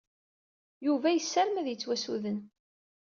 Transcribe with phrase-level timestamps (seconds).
[0.85, 2.39] Yuba yessarem ad yettwassuden.